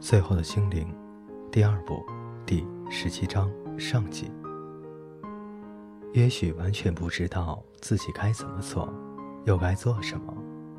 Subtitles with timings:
[0.00, 0.86] 最后的精灵，
[1.50, 2.04] 第二部，
[2.46, 4.30] 第十七章上集。
[6.14, 8.88] 也许完全不知道自己该怎么做，
[9.44, 10.32] 又该做什么。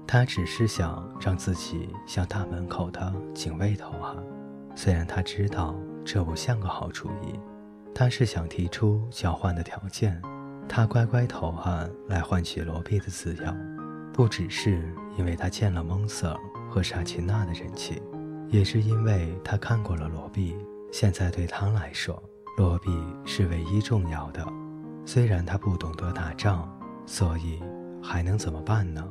[0.08, 4.16] 他只是想让自己向大门口的警卫投案，
[4.74, 7.38] 虽然他知道这不像个好主意。
[7.94, 10.20] 他是想提出交换的条件，
[10.70, 13.54] 他乖乖投案来换取罗比的自由，
[14.14, 16.40] 不只是因为他见了蒙瑟
[16.72, 18.02] 和沙奇娜的人气。
[18.52, 20.56] 也是因为他看过了罗比，
[20.92, 22.22] 现在对他来说，
[22.58, 22.90] 罗比
[23.24, 24.46] 是唯一重要的。
[25.06, 26.68] 虽然他不懂得打仗，
[27.06, 27.62] 所以
[28.02, 29.08] 还能怎么办呢？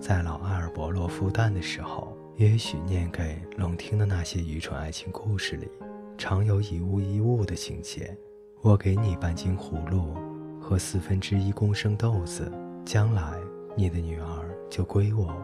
[0.00, 5.68] 在老阿尔伯洛孵蛋的时候，也许念给龙听的那些愚蠢爱情故事里，
[6.16, 8.16] 常有以物易物的情节。
[8.62, 10.14] 我给你半斤葫芦
[10.58, 12.50] 和四分之一公升豆子，
[12.84, 13.38] 将来
[13.76, 15.34] 你的女儿就归我，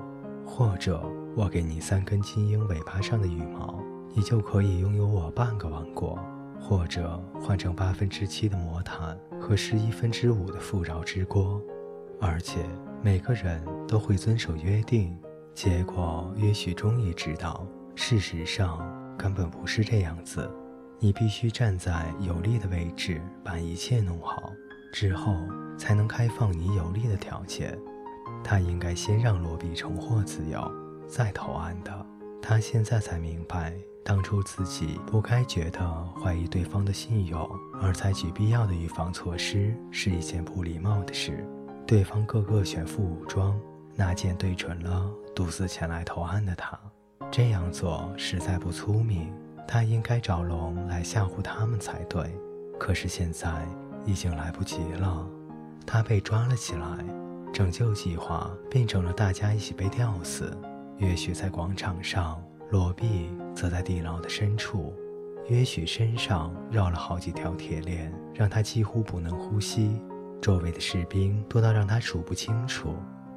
[0.46, 1.02] 或者。
[1.36, 3.78] 我给你三根金鹰尾巴上的羽毛，
[4.14, 6.18] 你就可以拥有我半个王国，
[6.58, 11.60] 或者换成八分之七的魔毯和十一分之五的富饶之国。
[12.18, 12.64] 而且
[13.02, 15.14] 每个人都会遵守约定。
[15.52, 18.78] 结果也许终于知道，事实上
[19.18, 20.50] 根本不是这样子。
[20.98, 24.50] 你必须站在有利的位置，把一切弄好，
[24.90, 25.36] 之后
[25.76, 27.78] 才能开放你有利的条件。
[28.48, 30.72] 他应该先让罗比重获自由。
[31.08, 32.06] 再投案的，
[32.40, 37.48] 他现在才明白，当初自己不该觉得怀疑对方的信用
[37.82, 41.44] 而采取必要的预防措施是一件不礼貌的事。
[41.88, 43.58] 对方个个全副武装，
[43.96, 46.78] 那件对准了独自前来投案的他，
[47.32, 49.32] 这样做实在不聪明。
[49.66, 52.32] 他应该找龙来吓唬他们才对。
[52.78, 53.66] 可是现在
[54.04, 55.26] 已经来不及了，
[55.84, 57.04] 他被抓了起来，
[57.56, 60.54] 拯救计划变成了大家一起被吊死。
[60.98, 64.92] 也许在广场上，罗毕则在地牢的深处。
[65.48, 69.98] 也许身上绕了好几条铁链，让他几乎不能呼吸。
[70.42, 72.94] 周围的士兵多到让他数不清楚。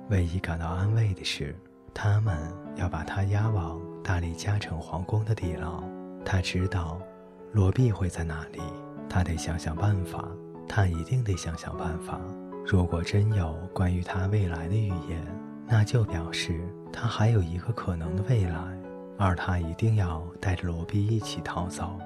[0.10, 1.56] 唯一感到安慰的是，
[1.94, 5.82] 他们要把他押往大理加城皇宫的地牢。
[6.26, 7.00] 他知道，
[7.54, 8.60] 罗毕会在那里。
[9.08, 10.28] 他得想想办法。
[10.68, 12.20] 他一定得想想办法。
[12.72, 15.26] 如果真有关于他未来的预言。
[15.72, 16.62] 那就表示
[16.94, 18.60] 他还有一个可能的未来，
[19.18, 21.98] 而他一定要带着罗比一起逃走。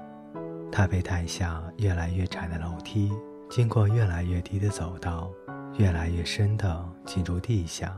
[0.72, 3.12] 他被带下越来越窄的楼梯，
[3.50, 5.30] 经过越来越低的走道，
[5.76, 7.94] 越来越深的进入地下，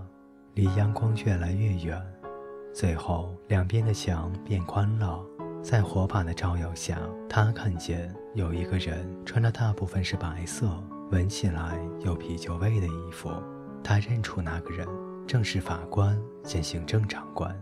[0.54, 2.00] 离阳光越来越远。
[2.74, 5.20] 最后，两边的墙变宽了，
[5.62, 10.68] 在火把的照耀下，他看见有一个人穿着大部分是白色、
[11.10, 13.30] 闻起来有啤酒味的衣服。
[13.82, 14.86] 他认出那个人。
[15.26, 17.52] 正是法官兼行政长官，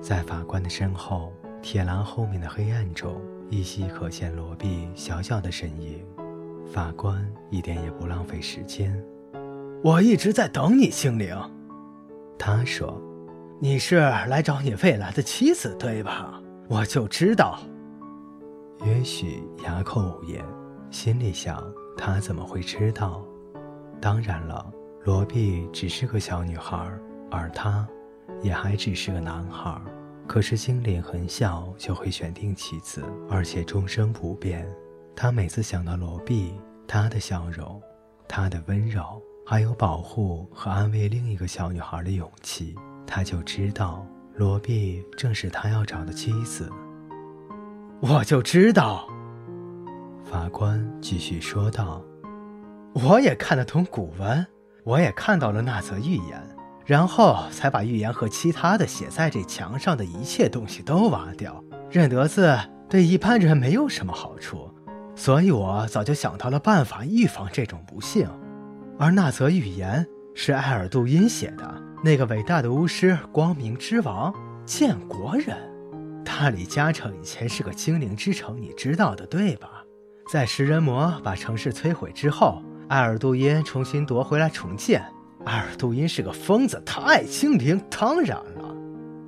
[0.00, 6.06] 在法官的身后，铁栏后面的黑暗中，依稀可见罗毕小小的身影。
[6.72, 7.20] 法官
[7.50, 8.96] 一点也不浪费时间。
[9.82, 11.36] 我一直在等你，精灵。
[12.38, 13.02] 他说
[13.58, 16.40] ：“你是来找你未来的妻子，对吧？”
[16.70, 17.58] 我就知道。
[18.86, 20.44] 也许哑口无言，
[20.92, 21.60] 心里想：
[21.96, 23.24] 他怎么会知道？
[24.00, 24.72] 当然了。
[25.04, 26.76] 罗碧只是个小女孩，
[27.30, 27.88] 而他，
[28.42, 29.80] 也还只是个男孩。
[30.26, 34.68] 可是精灵很小就会选定妻子，而且终生不变。
[35.16, 36.52] 他每次想到罗碧，
[36.86, 37.80] 她的笑容，
[38.28, 39.02] 她的温柔，
[39.46, 42.76] 还有保护和安慰另一个小女孩的勇气，
[43.06, 46.70] 他就知道罗碧正是他要找的妻子。
[48.00, 49.08] 我就知道，
[50.30, 52.00] 法官继续说道
[52.94, 54.46] ：“我也看得懂古文。”
[54.84, 56.40] 我也看到了那则预言，
[56.86, 61.62] 然后才把预言和其他的写在这墙上的一切东西都挖掉。
[61.90, 62.56] 认得字
[62.88, 64.72] 对一般人没有什么好处，
[65.16, 68.26] 所以我早就想到了办法预防这种不幸。
[68.98, 74.32] 而那则预言是艾尔杜因写的，那个伟大的巫师，光明之王，
[74.64, 75.56] 建国人。
[76.24, 79.79] 大理加城以前是个精灵之城，你知道的对吧？
[80.30, 82.62] 在食人魔把城市摧毁之后。
[82.90, 85.02] 埃尔杜因重新夺回来重建。
[85.46, 88.74] 埃尔杜因是个疯子，他爱精灵，当然了，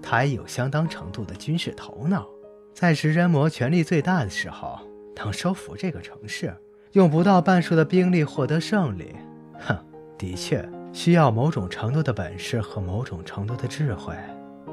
[0.01, 2.27] 他也有相当程度的军事头脑。
[2.73, 4.79] 在食人魔权力最大的时候，
[5.17, 6.55] 能收服这个城市，
[6.93, 9.15] 用不到半数的兵力获得胜利。
[9.61, 9.77] 哼，
[10.17, 14.15] 的确需要某种程度的本事和某种程度的智慧，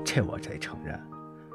[0.03, 0.99] 这我得承认。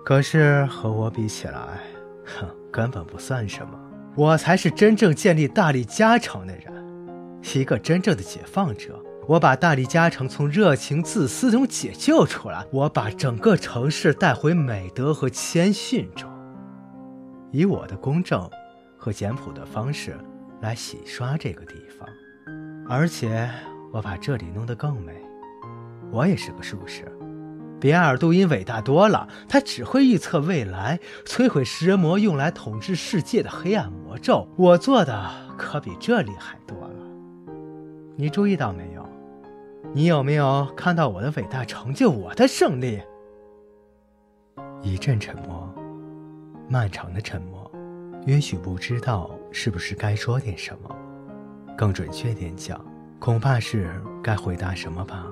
[0.05, 1.81] 可是和我比起来，
[2.25, 3.77] 哼，根本不算什么。
[4.17, 6.73] 我才是真正建立大力加城的人。
[7.55, 16.31] 一个真正的解放者，我把大力加城从热情自私中解救出来，我把整个城市带回美德和谦逊中。
[17.51, 18.49] 以我的公正
[18.97, 20.17] 和简朴的方式
[20.61, 22.09] 来洗刷这个地方，
[22.89, 23.49] 而且
[23.93, 25.13] 我把这里弄得更美。
[26.11, 27.05] 我也是个术士，
[27.85, 29.29] 比埃尔杜因伟大多了。
[29.47, 34.49] 他只会预测未来，摧毁食人魔用来统治世界的黑暗魔咒。
[34.57, 36.95] 我做的可比这厉害多了。
[38.17, 39.07] 你注意到没有？
[39.93, 42.11] 你有没有看到我的伟大成就？
[42.11, 43.03] 我的胜利？
[44.81, 45.71] 一阵沉默，
[46.71, 47.71] 漫长的沉默。
[48.25, 50.97] 约许不知道是不是该说点什么，
[51.77, 52.83] 更准确点讲，
[53.19, 55.27] 恐怕是该回答什么吧。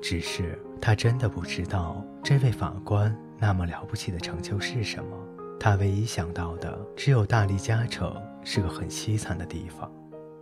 [0.00, 5.16] 只是他真的不知道这位法官那么了不起的成就是什么。
[5.60, 8.14] 他唯一想到的只有大力加城
[8.44, 9.90] 是个很凄惨的地方，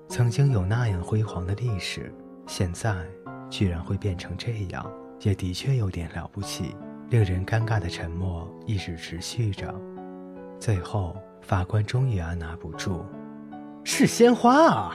[0.09, 2.13] 曾经有那样辉煌的历史，
[2.47, 2.95] 现在
[3.49, 4.91] 居然会变成这样，
[5.23, 6.77] 也的确有点了不起。
[7.09, 9.73] 令人尴尬的沉默一直持续着，
[10.59, 13.05] 最后法官终于按捺不住
[13.85, 14.93] ：“是鲜花啊！”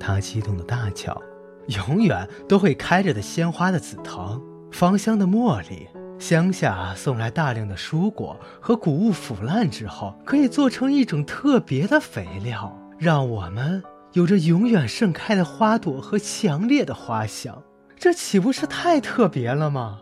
[0.00, 1.20] 他激动的大叫。
[1.70, 4.40] 永远都会开着的鲜花的紫藤，
[4.72, 5.86] 芳香的茉莉，
[6.18, 13.82] 乡下送来大量的蔬果和谷物腐烂之后，可以做成一种特别的肥料，让我们
[14.12, 17.62] 有着永远盛开的花朵和强烈的花香。
[17.96, 20.00] 这岂不是太特别了吗？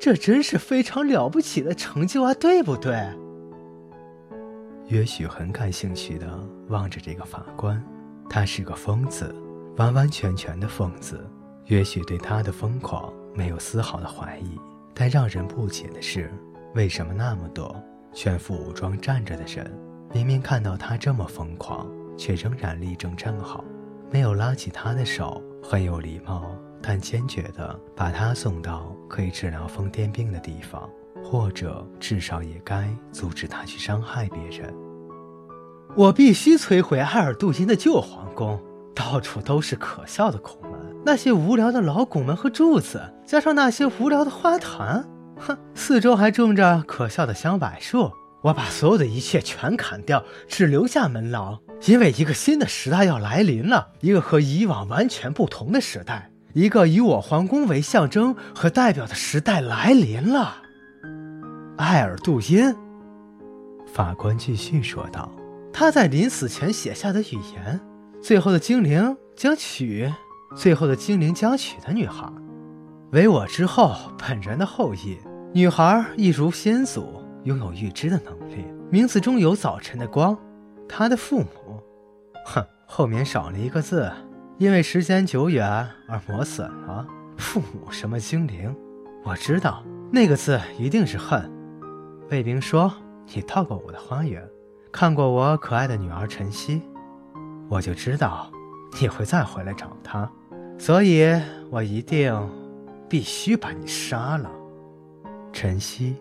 [0.00, 3.06] 这真是非常了不起的成就啊，对不对？
[4.88, 6.26] 也许很感兴趣的
[6.68, 7.82] 望着这个法官，
[8.28, 9.34] 他是个疯子。
[9.76, 11.24] 完完全全的疯子，
[11.66, 14.58] 也许对他的疯狂没有丝毫的怀疑，
[14.94, 16.30] 但让人不解的是，
[16.74, 17.74] 为什么那么多
[18.12, 19.72] 全副武装站着的人，
[20.12, 21.86] 明明看到他这么疯狂，
[22.18, 23.64] 却仍然立正站好，
[24.10, 30.86] 没有拉起他的手，很有礼貌但坚决地把他送到可以治疗疯癫病的地方，
[31.24, 34.74] 或者至少也该阻止他去伤害别人。
[35.96, 38.60] 我必须摧毁埃尔杜因的旧皇宫。
[38.94, 40.72] 到处都是可笑的孔门，
[41.04, 45.04] 那些无聊的老拱门和柱子，加上那些无聊的花坛，
[45.38, 48.12] 哼，四周还种着可笑的香柏树。
[48.42, 60.56] 我把所有的一切全砍掉，只留下门廊，因为一个新的时代要来临了，一个和以往完全不同的时代，一个以我皇宫为象征和代表的时代来临了。
[61.76, 62.74] 艾尔杜因，
[63.92, 65.30] 法官继续说道
[65.72, 67.80] ：“他在临死前写下的语言。”
[68.22, 70.08] 最后的精灵将娶，
[70.54, 72.32] 最后的精灵将娶的女孩，
[73.10, 75.18] 为我之后本人的后裔。
[75.52, 80.38] 女孩一如先祖，拥有预知的能力，名字中有早晨的光。
[80.88, 81.82] 她的父母，
[82.46, 84.08] 哼，后面少了一个字，
[84.56, 85.66] 因为时间久远
[86.06, 87.04] 而磨损了。
[87.36, 88.72] 父母什么精灵？
[89.24, 89.82] 我知道
[90.12, 91.50] 那个字一定是恨。
[92.30, 92.92] 卫兵说
[93.34, 94.48] ：“你到过我的花园，
[94.92, 96.82] 看过我可爱的女儿晨曦。”
[97.72, 98.52] 我就知道
[99.00, 100.30] 你会再回来找他，
[100.78, 101.24] 所以
[101.70, 102.30] 我一定
[103.08, 104.50] 必须把你杀了。
[105.54, 106.14] 晨曦，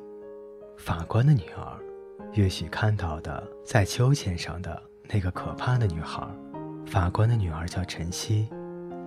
[0.77, 1.77] 法官的女儿，
[2.31, 6.25] 也许看到的在秋千上的那个可怕的女孩。
[6.86, 8.47] 法官的女儿叫晨曦，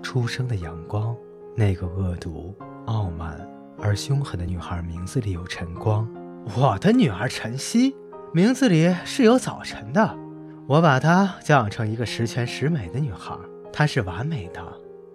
[0.02, 1.16] 出生的阳光。
[1.56, 2.54] 那个恶毒、
[2.86, 3.40] 傲慢
[3.80, 6.06] 而凶狠的女孩名字里有晨光。
[6.54, 7.96] 我的女儿晨曦，
[8.34, 10.23] 名字里是有早晨的。
[10.66, 13.36] 我把她教养成一个十全十美的女孩，
[13.72, 14.62] 她是完美的，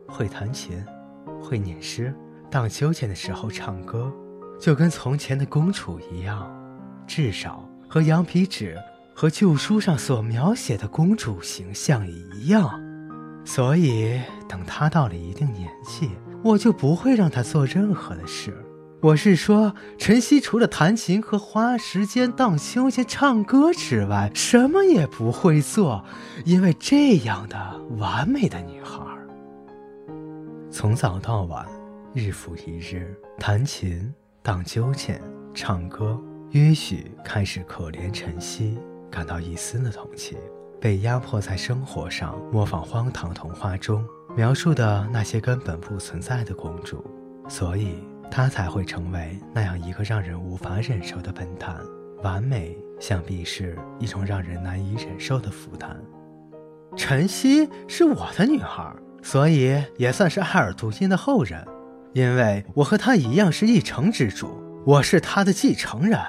[0.07, 0.83] 会弹琴，
[1.41, 2.13] 会念诗，
[2.51, 4.11] 荡秋千的时候唱歌，
[4.59, 6.47] 就跟从前的公主一样，
[7.07, 8.77] 至少和羊皮纸
[9.15, 12.79] 和旧书上所描写的公主形象一样。
[13.43, 16.11] 所以，等她到了一定年纪，
[16.43, 18.53] 我就不会让她做任何的事。
[19.01, 26.03] 我是说，晨曦除了弹琴和花时间荡秋千、唱歌之外，什么也不会做，
[26.43, 28.99] 因为这样的完美的女孩，
[30.69, 31.65] 从早到晚，
[32.13, 34.13] 日复一日，弹琴、
[34.43, 35.21] 荡秋千、
[35.53, 36.19] 唱歌，
[36.51, 38.77] 也许开始可怜晨曦，
[39.09, 40.37] 感到一丝的同情，
[40.81, 44.03] 被压迫在生活上，模仿荒唐童话中
[44.35, 47.01] 描述的那些根本不存在的公主，
[47.47, 48.03] 所以。
[48.31, 51.75] 他才会成为那样一个让人无法忍受的笨蛋。
[52.21, 55.95] 完美想必是一种让人难以忍受的负担。
[56.97, 61.65] 晨曦是我的女孩，所以也算是埃尔杜因的后人，
[62.13, 66.19] 因为我和他一样是一城之主，我是他的继承人。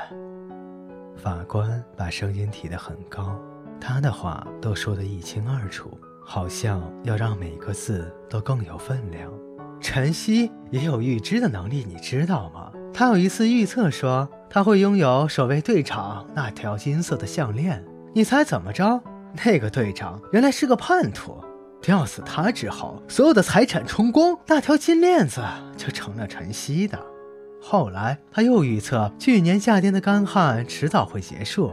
[1.16, 3.36] 法官把声音提得很高，
[3.80, 9.32] 他的话都说得一清二楚，好像要让每个字都更有分量。
[9.80, 12.70] 晨曦也有预知的能力，你知道吗？
[12.92, 17.84] 他有一次预测说他会拥有守卫队长那条金色的项链。
[18.14, 19.00] 你猜怎么着？
[19.44, 21.42] 那个队长原来是个叛徒。
[21.80, 25.40] 吊死他之后，所有的财产充公，那条金链子
[25.76, 27.00] 就成了晨曦的。
[27.62, 31.72] 后来他又预测去年夏天的干旱迟早会结束，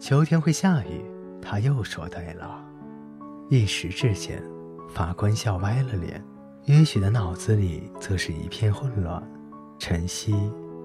[0.00, 1.04] 秋天会下雨。
[1.40, 2.64] 他又说对了。
[3.48, 4.42] 一时之间，
[4.92, 6.24] 法官笑歪了脸，
[6.68, 9.22] 约许的脑子里则是一片混乱。
[9.78, 10.34] 晨曦，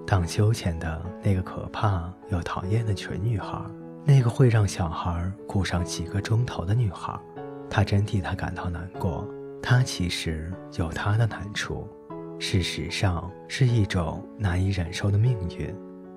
[0.08, 3.62] 荡秋千的那个可怕又讨厌的蠢女孩，
[4.06, 7.20] 那个会让小孩哭上几个钟头的女孩。
[7.70, 9.28] 他真替她感到难过。
[9.62, 11.86] 她其实有她的难处，
[12.40, 15.76] 事实上是一种难以忍受的命运。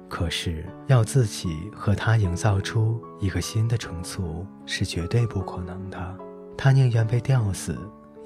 [0.09, 6.17] 可是要自己和他营造出一个新的重组是绝对不可能的。
[6.57, 7.77] 他宁愿被吊死，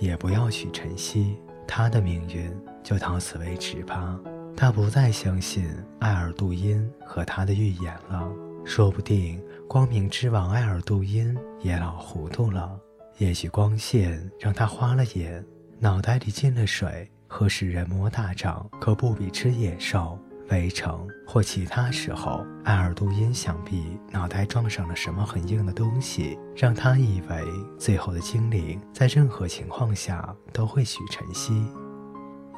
[0.00, 1.36] 也不要娶晨曦。
[1.68, 2.52] 他的命运
[2.82, 4.18] 就到此为止吧。
[4.56, 8.28] 他不再相信艾尔杜因和他的预言了。
[8.64, 12.76] 说不定光明之王艾尔杜因也老糊涂了。
[13.18, 15.44] 也许光线让他花了眼，
[15.78, 17.08] 脑袋里进了水。
[17.32, 20.18] 和食人魔大仗可不比吃野兽、
[20.50, 22.44] 围城或其他时候。
[22.64, 27.44] 埃尔杜因想必脑袋撞上了什么很硬的东西，让他以为
[27.78, 31.66] 最后的精灵在任何情况下都会许晨曦。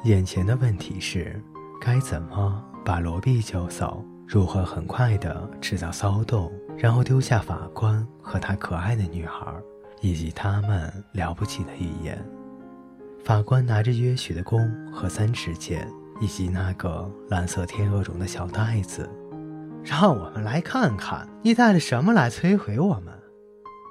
[0.03, 1.41] 眼前的问题是，
[1.79, 4.05] 该怎么把罗毕救走？
[4.27, 9.53] 如何很快地制造骚动，然后丢下法官和他可爱的女孩？
[10.01, 12.23] 以及他们了不起的语言。
[13.23, 15.87] 法官拿着约许的弓和三尺剑，
[16.23, 19.09] 以及那个蓝色天鹅绒的小袋子，
[19.83, 23.13] 让我们来看看你带了什么来摧毁我们。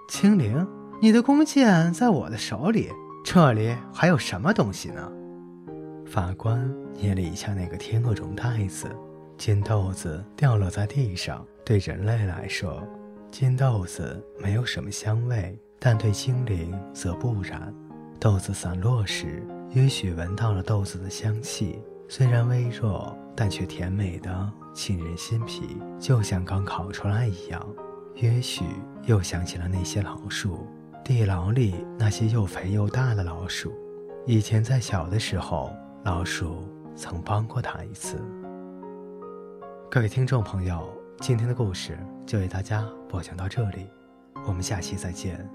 [0.08, 0.66] 精灵，
[1.02, 2.88] 你的弓箭在我的手里，
[3.22, 5.12] 这里还有什么东西呢？
[6.06, 8.90] 法官捏了一下那个天鹅绒袋子，
[9.36, 11.46] 金豆子掉落在地上。
[11.66, 12.82] 对人类来说，
[13.30, 15.58] 金豆子没有什么香味。
[15.78, 17.74] 但对精灵则不然。
[18.18, 21.82] 豆子散落时，也许闻到了豆子的香气，
[22.14, 27.66] 虽然微弱，但却甜美的沁人心脾，就像刚烤出来一样。
[28.16, 28.66] 也许
[29.04, 30.66] 又想起了那些老鼠，
[31.02, 33.72] 地牢里那些又肥又大的老鼠。
[34.26, 38.22] 以前在小的时候，老鼠曾帮过他一次。
[39.90, 40.86] 各位听众朋友，
[41.18, 43.86] 今天的故事就为大家播讲到这里，
[44.46, 45.48] 我们下期再见。